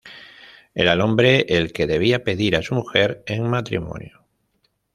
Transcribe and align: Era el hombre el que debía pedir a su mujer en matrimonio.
Era 0.73 0.93
el 0.93 1.01
hombre 1.01 1.45
el 1.47 1.71
que 1.71 1.85
debía 1.85 2.23
pedir 2.23 2.55
a 2.55 2.63
su 2.63 2.73
mujer 2.73 3.21
en 3.27 3.43
matrimonio. 3.47 4.25